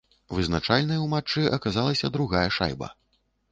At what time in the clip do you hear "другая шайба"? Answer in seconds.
2.19-2.93